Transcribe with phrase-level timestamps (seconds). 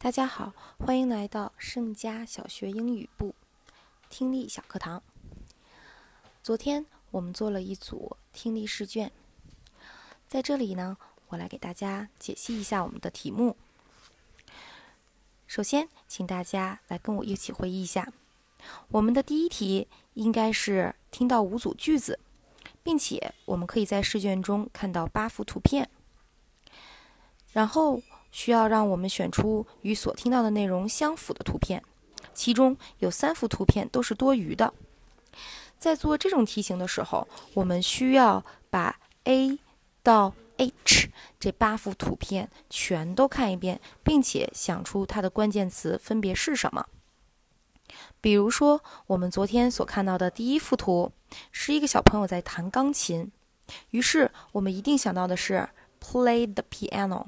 [0.00, 3.34] 大家好，欢迎来到盛佳小学英语部
[4.08, 5.02] 听力小课堂。
[6.40, 9.10] 昨天我们做了一组听力试卷，
[10.28, 10.96] 在这里呢，
[11.30, 13.56] 我来给大家解析一下我们的题目。
[15.48, 18.12] 首先，请大家来跟我一起回忆一下，
[18.90, 22.20] 我们的第一题应该是听到五组句子，
[22.84, 25.90] 并且我们可以在试卷中看到八幅图片，
[27.50, 28.00] 然后。
[28.38, 31.82] 需要让我们选出与所听到的内容相符的图片，
[32.32, 34.72] 其中有三幅图片都是多余的。
[35.76, 39.58] 在做这种题型的时候，我们需要把 A
[40.04, 46.86] 到 H 这八幅图片全都看一遍，并且想出它的关键词分别是什么。
[48.20, 51.10] 比如说，我们昨天所看到的第一幅图
[51.50, 53.32] 是一个小朋友在弹钢琴，
[53.90, 55.68] 于是我们一定想到的是
[56.00, 57.26] play the piano。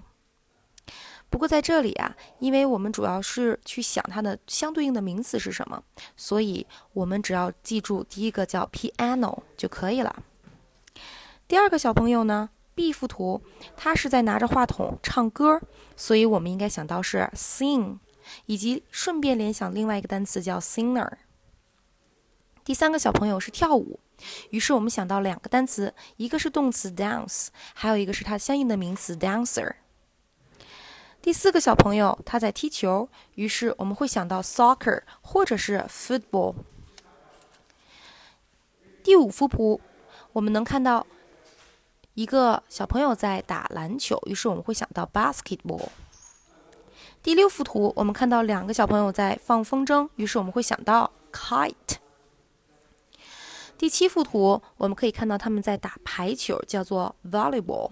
[1.30, 5.80] 不过在这里啊，因为我们主要是去想它的相对应的名词是什么，
[6.16, 10.24] 所以我们只要记住第一个叫 piano 就可以了。
[11.46, 13.42] 第二个小朋友呢，B 幅图，
[13.76, 15.60] 他是在拿着话筒唱歌，
[15.96, 17.98] 所以我们应该想到是 sing，
[18.46, 21.10] 以及顺便联想另外一个单词叫 singer。
[22.64, 24.00] 第三个小朋友是跳舞，
[24.50, 29.74] 于是我们想到两个单词，一个是动词 dance，还有一个是它相应的名词 dancer。
[31.22, 36.54] 第四个小朋友他在踢球，于是我们会想到 soccer 或者是 football。
[39.02, 39.80] 第五幅图，
[40.32, 41.06] 我们能看到
[42.14, 45.88] 一个小朋友在打篮球，于是我们会想到 basketball。
[47.22, 51.96] 第六幅图，我们看到两个小朋友在放风筝，于是我们会想到 kite。
[53.76, 57.90] 第七幅图，我们可以看到他们在打排球，叫做 volleyball。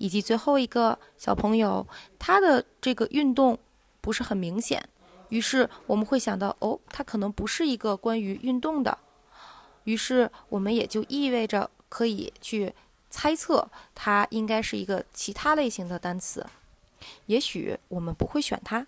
[0.00, 1.86] 以及最后一个小朋友，
[2.18, 3.58] 他的这个运动
[4.00, 4.82] 不是很明显，
[5.28, 8.96] 于是我们会想到，哦，他可能不是一个关于运动的，
[9.84, 12.72] 于是我们也就意味着可以去
[13.10, 16.46] 猜测，它应该是一个其他类型的单词，
[17.26, 18.86] 也许我们不会选它。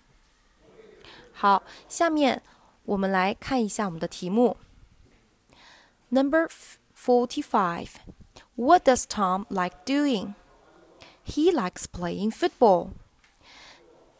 [1.31, 2.41] 好，下面
[2.85, 4.57] 我们来看一下我们的题目。
[6.09, 6.49] Number
[6.97, 7.89] forty-five.
[8.55, 10.33] What does Tom like doing?
[11.25, 12.89] He likes playing football。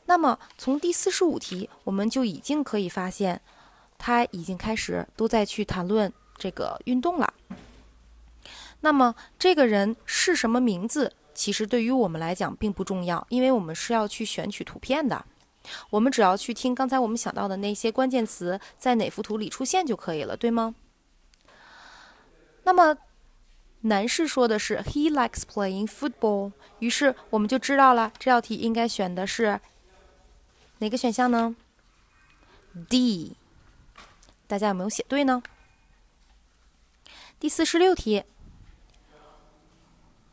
[0.05, 3.41] 那么从第四十五题，我们就已经可以发现，
[3.97, 7.33] 他已经开始都在去谈论这个运动了。
[8.81, 11.13] 那么这个人是什么名字？
[11.33, 15.25] 其实对于我们来讲并不重要，因为我们是要去选取图片的。
[15.89, 20.75] 我们只要去听刚才我们想到的那些关键词在哪幅图里出现就可以了，对吗？
[22.63, 22.97] 那么。
[23.85, 29.59] 男士说的是 He likes playing football，于是我们就知道了这道题应该选的是
[30.79, 31.55] 哪个选项呢
[32.89, 33.35] ？D。
[34.47, 35.43] 大家有没有写对呢？
[37.39, 38.23] 第四十六题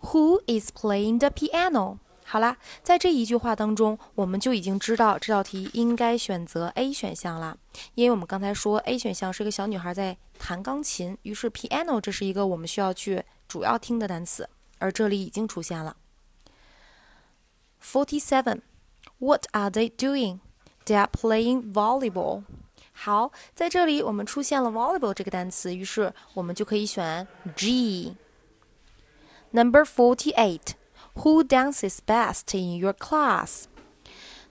[0.00, 1.98] ，Who is playing the piano？
[2.32, 7.58] 好啦，在这一句话当中，我们就已经知道这道题应该选择 A 选项了，
[7.96, 13.24] 因为我们刚才说 A 选项是一个小女孩在弹钢琴，于是 piano 这是一个我们需要去。
[13.48, 14.48] 主要听的单词，
[14.78, 15.96] 而这里已经出现了。
[17.82, 18.60] Forty-seven.
[19.18, 20.38] What are they doing?
[20.86, 22.44] They are playing volleyball.
[22.92, 27.26] 好，在这里我们出现了 volleyball 这个单词，于是我们就可以选
[27.56, 28.14] G。
[29.50, 30.74] Number forty-eight.
[31.22, 33.64] Who dances best in your class?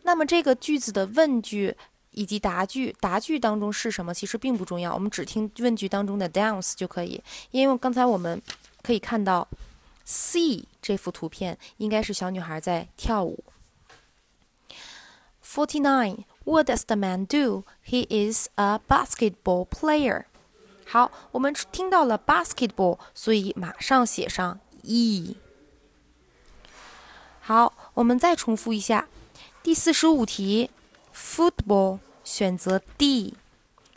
[0.03, 1.75] 那么这个句子的问句
[2.11, 7.21] 以及答句，答句当中是什么其实并不重要，我们只听问句当中的 dance 就可以，
[7.51, 8.41] 因为刚才我们。
[8.81, 9.45] 可以看到
[10.05, 13.43] ，C 这幅图片应该是小女孩在跳舞。
[15.43, 16.23] Forty nine.
[16.45, 17.65] What does the man do?
[17.85, 20.23] He is a basketball player.
[20.87, 25.35] 好，我们听到了 basketball，所以马上写上 E。
[27.49, 29.07] 好，我们再重复一下
[29.63, 30.69] 第四十五题
[31.11, 33.33] ，football 选择 D。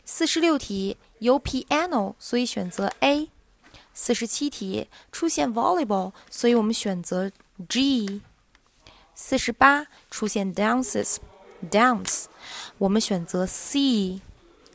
[0.03, 3.29] 四十六题有 piano，所以选择 A。
[3.93, 7.31] 四十七题出现 volleyball，所以我们选择
[7.69, 8.23] G。
[9.13, 12.23] 四十八出现 dances，dance，
[12.79, 14.21] 我们选择 C。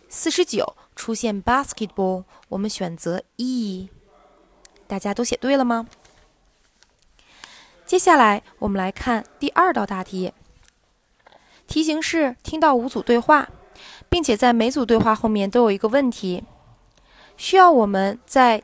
[0.09, 3.89] 四十九出现 basketball，我们选择 E。
[4.87, 5.89] 大家都写对了吗？
[7.89, 10.35] 接下来我们来看第二道大题。
[11.67, 13.49] 题型是听到五组对话，
[14.11, 16.45] 并且在每组对话后面都有一个问题，
[17.39, 18.63] 需要我们在。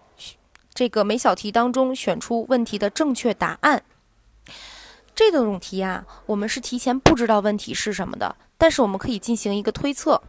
[0.75, 3.85] 这个每小题当中选出问题的正确答案。
[5.15, 10.21] 这种题啊，我们是提前不知道问题是什么的，但是我们可以进行一个推测，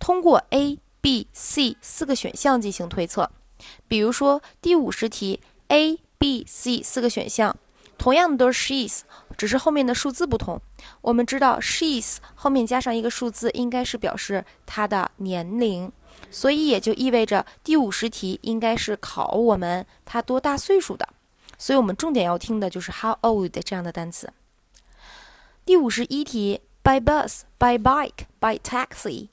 [0.00, 3.30] 通过 A、B、C 四个选项进行推测。
[3.86, 7.54] 比如说第五十题，A、B、C 四个选项，
[8.02, 9.02] 同样的都是 she's，
[9.38, 10.60] 只是后面的数字不同。
[11.02, 15.92] 我们知道 she's 后面加上一个数字，应该是表示她的年龄，
[16.28, 21.08] 所以也就意味着第五十题应该是考我们她多大岁数的。
[21.56, 24.32] 所以我们重点要听的就是 how old 这样的单词。
[25.64, 29.28] 第五十一题，by bus, by bike, by taxi。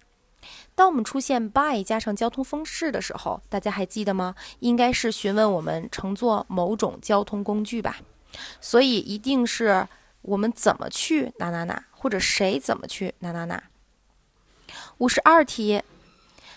[0.75, 4.35] 当我们出现 by 加上交通方式的时候，大家还记得吗？
[4.59, 7.97] 应该是询问我们乘坐某种交通工具吧。
[8.61, 9.87] 所以一定是
[10.21, 13.63] 我们怎么去哪哪哪，或者谁怎么去哪哪哪。
[14.99, 15.81] 五十二题。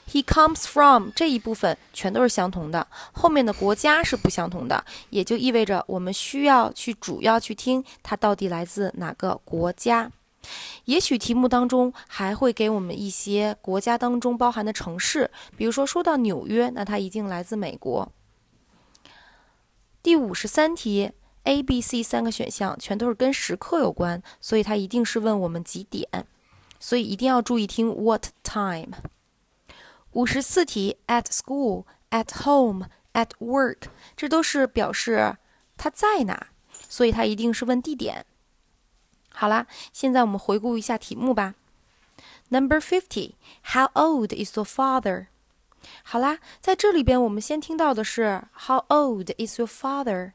[0.05, 10.11] He comes from 这一部分全都是相同的，后面的国家是不相同的，也就意味着我们需要去主要去听它到底来自哪个国家。
[10.87, 18.13] 也许题目当中还会给我们一些国家当中包含的城市，比如说说到纽约，那它一定来自美国。
[20.03, 21.13] 第五十三题
[21.45, 26.09] ，A、B、C 三个选项全都是跟时刻有关，所以它一定是问我们几点，
[26.79, 28.97] 所以一定要注意听 what time。
[30.13, 33.85] 五十四题，at school, at home, at work，
[34.17, 35.37] 这都是表示
[35.77, 36.49] 他在哪，
[36.89, 38.27] 所以它一定是问地点。
[39.31, 41.55] 好啦，现在我们回顾一下题目吧。
[42.51, 43.33] Number fifty,
[43.73, 45.29] how old is your father？
[46.03, 50.33] 好啦，在这里边我们先听到的是 How old is your father？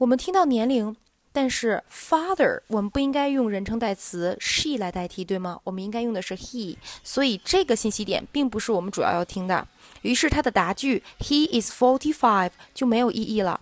[0.00, 0.96] 我们听到年龄。
[1.32, 5.60] 但是 father 我们不应该用人称代词 she 来代替，对吗？
[5.62, 9.68] 我们应该用的是 he，所以这个信息点并不是我们主要要听的。
[10.02, 13.60] 于是它的答句 he is forty five 就没有意义了。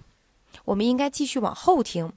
[0.65, 2.11] 我们应该继续往后听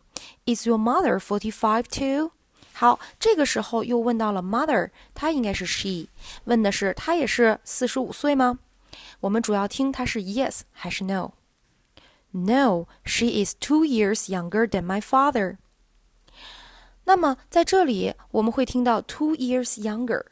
[0.45, 2.31] ，Is your mother forty five too？
[2.71, 6.07] 好，这个时候又问到了 mother，她应该是 she，
[6.45, 8.59] 问的是她也是四十五岁吗？
[9.19, 11.31] 我们主要听它是 yes 还是 no。
[12.33, 15.57] No, she is two years younger than my father.
[17.03, 20.25] 那么在这里我们会听到 two years younger，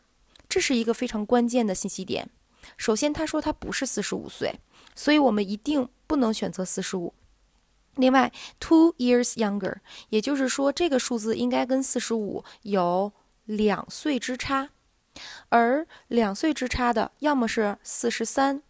[0.47, 2.29] 这是一个非常关键的信息点。
[2.77, 4.59] 首先，他说他不是四十五岁，
[4.95, 7.13] 所以我们一定不能选择四十五。
[7.95, 9.77] 另外，two years younger，
[10.09, 13.11] 也就是说这个数字应该跟四十五有
[13.45, 14.69] 两岁之差，
[15.49, 18.61] 而两岁之差的要么是四十三，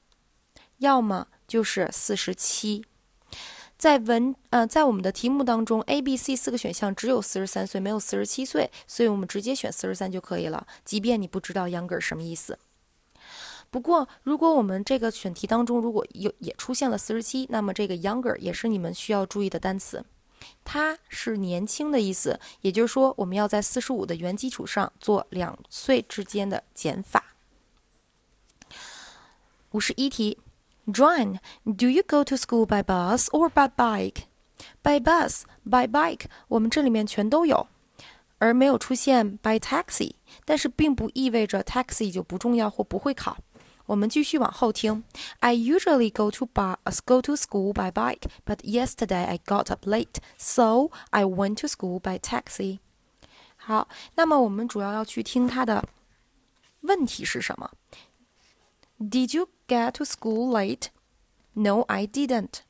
[0.77, 2.85] 要么就是四十七。
[3.79, 10.67] 在文呃，在我们的题目当中，A、B、C 四个选项只有四十三岁，没有四十七岁，所以我们直接选四十三就可以了。
[10.83, 12.59] 即便你不知道 younger 什么意思。
[13.69, 20.03] 不过，如果我们这个选题当中如果有也出现了四十七，那么这个 younger 也是你们需要注意的单词，
[20.65, 22.37] 它是年轻的意思。
[22.59, 27.33] 也就是说，我们要在四十五的原基础上做两岁之间的减法。
[29.71, 30.37] 五十一题。
[30.88, 34.24] John, do you go to school by bus or by bike?
[34.82, 37.68] By bus, by bike，我们这里面全都有，
[38.38, 40.16] 而没有出现 by taxi。
[40.44, 43.38] 但是并不意味着 taxi 就不重要或不会考。
[43.86, 45.04] 我们继续往后听。
[45.40, 50.16] I usually go to bus, go to school by bike, but yesterday I got up late,
[50.38, 52.78] so I went to school by taxi.
[53.56, 55.86] 好，那么我们主要要去听它的
[56.80, 57.70] 问题是什么
[58.99, 60.89] ？Did you get to school late?
[61.53, 62.61] No, I didn't.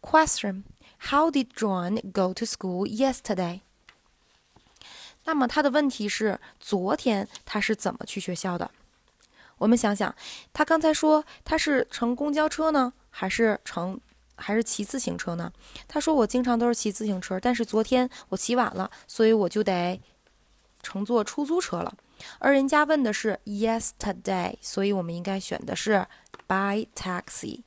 [0.00, 0.64] Question:
[1.10, 3.60] How did John go to school yesterday?
[5.24, 8.70] 那么他的问题是：昨天他是怎么去学校的？
[9.58, 10.14] 我们想想，
[10.52, 14.00] 他刚才说他是乘公交车呢，还是乘
[14.34, 15.52] 还是骑自行车呢？
[15.86, 20.00] 他说我经常都是骑自行车，但是昨天我骑晚了，所以我就得
[20.82, 21.94] 乘坐出租车了。
[22.39, 26.07] 而人家问的是 yesterday，所以我们应该选的是
[26.47, 27.61] by taxi。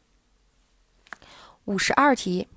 [1.64, 2.48] 五十二题，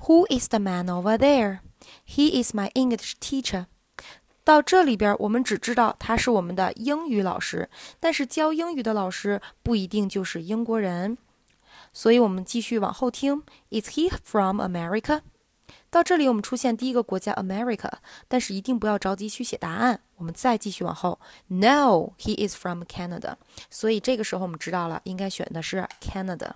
[0.00, 1.60] Who is the man over there?
[2.06, 3.66] He is my English teacher。
[4.44, 11.18] 到这里边，我们只知道他是我们的英语老师，但是教英语的老师不一定就是英国人，
[11.92, 13.42] 所以我们继续往后听。
[13.70, 15.22] Is he from America？
[15.91, 17.91] 到这里，我们出现第一个国家 America，
[18.29, 19.99] 但是一定不要着急去写答案。
[20.15, 23.35] 我们再继续往后，No, he is from Canada。
[23.69, 26.51] 所以这个时候我们知道了，应该选的是 Canada。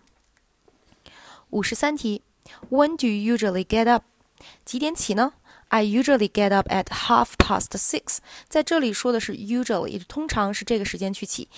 [1.49, 2.21] 五十三题
[2.69, 4.03] ，When do you usually get up？
[4.63, 5.33] 几点起呢
[5.67, 8.19] ？I usually get up at half past six。
[8.47, 11.49] 在这里说的是 usually，通常是这个时间去起，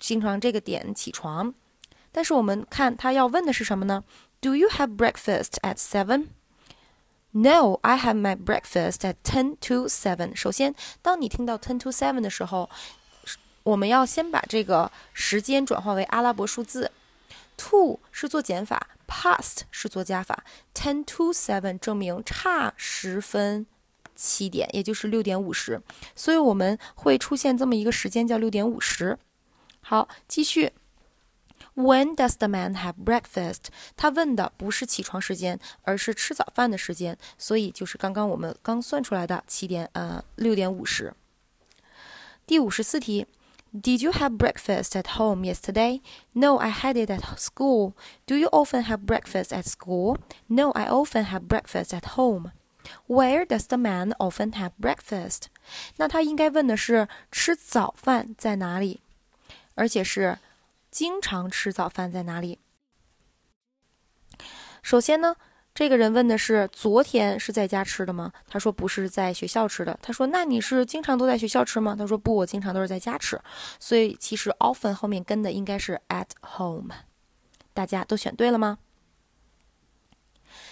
[0.00, 1.52] 经常这个点起床。
[2.12, 4.04] 但是我们看他要问的是什么呢
[4.40, 6.28] ？Do you have breakfast at seven？
[7.38, 10.34] No, I have my breakfast at ten to seven。
[10.34, 12.70] 首先，当你听到 ten to seven 的时候，
[13.62, 16.90] 我们要先把这个时间转化为阿拉伯数字。
[17.58, 20.44] Two 是做减法，past 是做加法。
[20.74, 23.66] ten to seven 证明差十分
[24.14, 25.82] 七点，也就是六点五十。
[26.14, 29.18] 所以我们会出现这么一个时间叫六点五十。
[29.82, 30.72] 好，继续。
[31.75, 33.65] When does the man have breakfast？
[33.95, 41.13] 他问的不是起床时间，而是吃早饭的时间，所以就是刚刚我们刚算出来的七点呃六点五十。
[42.45, 43.25] 第五十四题，
[43.73, 46.01] Did you have breakfast at home yesterday?
[46.33, 47.93] No, I had it at school.
[48.25, 50.17] Do you often have breakfast at school?
[50.47, 52.51] No, I often have breakfast at home.
[53.07, 55.43] Where does the man often have breakfast？
[55.95, 58.99] 那他应该问的是吃早饭在哪里，
[59.75, 60.37] 而且是。
[60.96, 62.58] 经常吃早饭在哪里？
[64.82, 65.36] 首先呢，
[65.74, 68.32] 这个人问的是昨天是在家吃的吗？
[68.48, 69.98] 他说不是在学校吃的。
[70.00, 71.94] 他说那你是经常都在学校吃吗？
[71.94, 73.38] 他说不，我经常都是在家吃。
[73.78, 76.94] 所以其实 often 后面跟的应该是 at home。
[77.74, 78.78] 大家都选对了吗？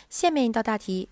[0.09, 1.11] 下面一道大题，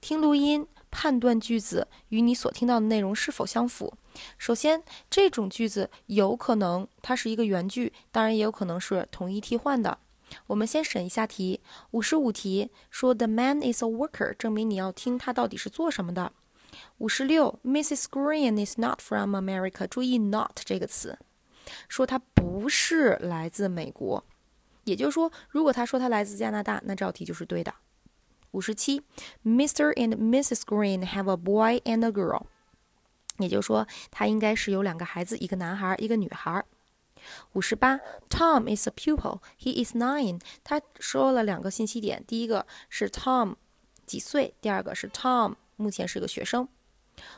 [0.00, 0.68] 听录音。
[0.98, 3.92] 判断句子与你所听到的内容是否相符。
[4.38, 9.98] 首先，这种句子有可能它是一个原句，当然也有可能是同义替换的。
[10.46, 11.60] 我们先审一下题。
[11.90, 16.32] 五十五题说 The man is a worker，证明你要听他到底是做什么的。
[16.96, 18.04] 五十六，Mrs.
[18.04, 19.86] Green is not from America。
[19.86, 21.18] 注意 not 这个词，
[21.90, 24.24] 说他不是来自美国。
[24.84, 27.74] 也就是说，如果他说他来自加拿大，那这道题就是对的。
[28.56, 29.02] 五十七
[29.44, 29.92] ，Mr.
[29.96, 30.62] and Mrs.
[30.62, 32.44] Green have a boy and a girl，
[33.36, 36.64] 也就是说，他应该是有两个孩子，一个男孩，一个女孩。
[37.52, 40.40] 五十八，Tom is a pupil，he is nine。
[40.64, 43.56] 他说了两个信息点，第一个是 Tom
[44.06, 46.66] 几岁，第二个是 Tom 目前是个学生。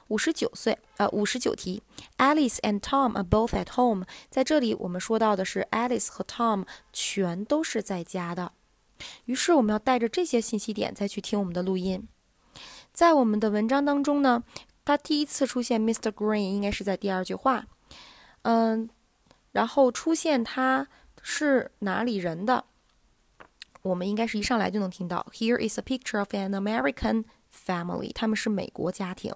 [0.07, 1.83] 五十九岁，呃，五十九题
[2.19, 4.07] ，Alice and Tom are both at home。
[4.31, 8.53] 在这里，我们说到的是 Alice 和 Tom 全都是在家的。
[9.27, 12.07] 于是我们要带着这些信息点再去听我们的录音。
[12.93, 14.43] 在我们的文章当中呢，
[14.85, 16.11] 它第一次出现 Mr.
[16.11, 17.67] Green 应该是在第二句话，
[18.43, 18.89] 嗯，
[19.53, 20.89] 然后出现他
[21.23, 22.65] 是哪里人的，
[23.83, 25.27] 我们应该是一上来就能听到。
[25.33, 29.33] Here is a picture of an American family，他们是美国家庭。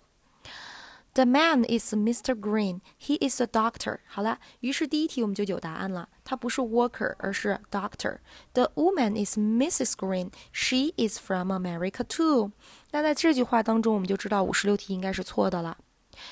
[1.14, 2.40] The man is Mr.
[2.40, 2.82] Green.
[2.96, 4.00] He is a doctor.
[4.08, 6.10] 好了，于是第一题我们就有答案了。
[6.24, 9.94] 他不是 worker，而是 doctor。The woman is Mrs.
[9.94, 10.32] Green.
[10.52, 12.52] She is from America too.
[12.92, 15.78] 那在这句话当中，我们就知道五十六题应该是错的了。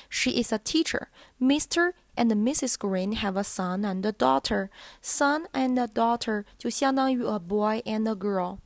[0.08, 1.08] She is a teacher.
[1.40, 1.94] Mr.
[2.16, 2.74] and Mrs.
[2.78, 4.68] Green have a son and a daughter.
[5.02, 8.58] Son and a daughter 就相当于 a boy and a girl，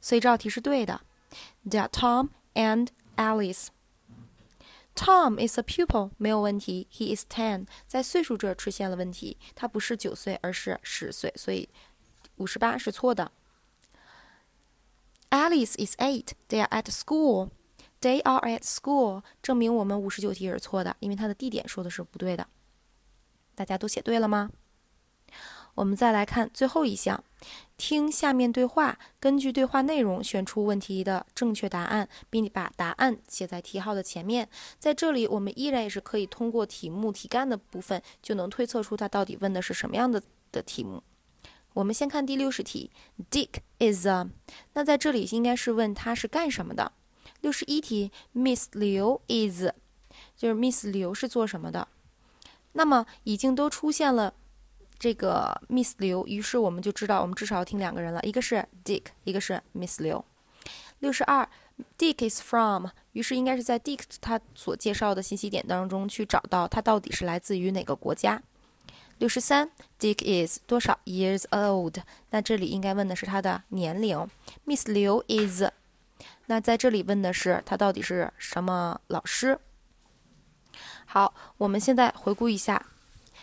[0.00, 1.02] 所以这道题是对的。
[1.68, 3.68] They are Tom and Alice.
[4.95, 6.87] Tom is a pupil，没有问题。
[6.91, 11.67] He is ten，在岁数这出现了问题，他不是九岁，而是十岁，所以
[12.37, 13.31] 五十八是错的。
[15.29, 16.33] Alice is eight.
[16.47, 17.49] They are at school.
[18.01, 22.47] They are at school，证明我们五十九题是错的，因为它的地点说的是不对的。
[23.55, 24.51] 大家都写对了吗？
[25.75, 27.23] 我们再来看最后一项，
[27.77, 34.47] 听下面对话，根据对话内容选出问题的正确答案，并把答案写在题号的前面。
[34.77, 41.01] 在这里，我们依然也是可以通过题目题干的部分，就能推测出它到底问的是什么样的的题目。
[41.73, 42.91] 我们先看第六十题
[43.31, 44.29] ，Dick is a，
[44.73, 46.91] 那在这里应该是问他是干什么的。
[47.41, 49.69] 六十一题，Miss Liu is，
[50.37, 51.87] 就是 Miss Liu 是做什么的。
[52.73, 54.35] 那么已经都出现了。
[55.03, 60.23] 这个 Miss 刘，于是我们就知道，我们至少要听两个人了，一个是 Dick，一个是 Miss 刘。
[60.99, 61.45] 六十二
[61.97, 68.41] ，Dick is from，于是应该是在 Dick 他所介绍的信息点当中去找到他到底是来自于哪个国家。
[69.17, 69.69] 六十三
[69.99, 71.97] ，Dick is 多少 years old？
[72.29, 74.29] 那这里应该问的是他的年龄。
[74.65, 75.63] Miss 刘 is，
[76.45, 79.59] 那在这里问的是他到底是什么老师。
[81.05, 82.85] 好，我们现在回顾一下。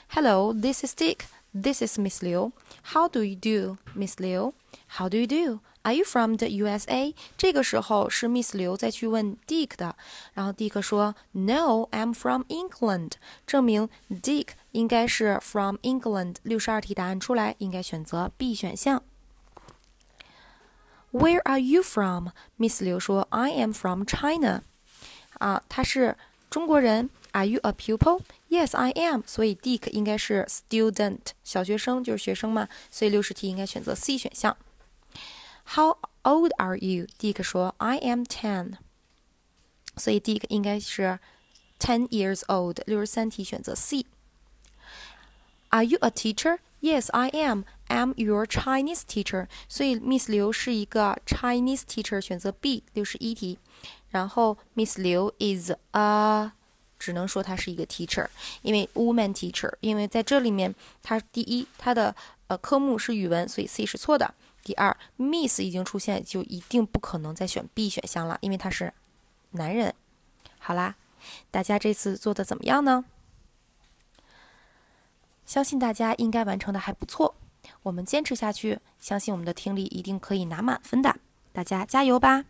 [0.09, 1.19] Hello，this is Dick。
[1.54, 2.52] This is Miss Liu.
[2.94, 4.54] How do you do, Miss Liu?
[4.98, 5.62] How do you do?
[5.84, 7.14] Are you from the USA?
[7.38, 9.96] 这个时候是 Miss 刘再去问 Dick 的，
[10.34, 13.12] 然后 Dick 说 No, I'm from England，
[13.46, 16.38] 证明 Dick 应该是 from England。
[16.44, 19.04] 六十二题答案出来，应该选择 B 选项。
[21.12, 22.30] Where are you from?
[22.58, 24.64] Miss 刘说 I am from China。
[25.38, 26.18] 啊，他是
[26.50, 27.10] 中国人。
[27.32, 28.22] Are you a pupil?
[28.50, 29.24] Yes, I am.
[29.26, 32.70] 所以 Dick 应该是 student，小学生就是学生嘛。
[32.90, 34.56] 所以六十题应该选择 C 选项。
[35.76, 37.08] How old are you?
[37.20, 38.78] Dick 说 I am ten.
[39.98, 41.20] 所以第一个应该是
[41.80, 46.60] ten years old，六十三题选择 C。Are you a teacher?
[46.82, 47.64] Yes, I am.
[47.88, 49.48] I'm your Chinese teacher.
[49.68, 53.58] 所以 Miss 刘是一个 Chinese teacher，选择 B，六十一题。
[54.10, 56.52] 然后 Miss 刘 is a，
[57.01, 58.29] 只能说他是一个 teacher，
[58.61, 62.15] 因为 woman teacher，因为在这里面，它第一，它的
[62.47, 64.35] 呃科目是语文，所以 C 是错的。
[64.63, 68.93] 第二，Miss 已经出现，就一定不可能再选 B 选项了，因为他是
[69.53, 69.95] 男人。
[70.59, 70.97] 好啦，
[71.51, 73.07] 大家这次做的怎么样呢？
[75.47, 77.35] 相信大家应该完成的还不错，
[77.83, 81.17] 我们坚持下去，相信我们的听力一定可以拿满分的，
[81.53, 82.45] 大家加油吧！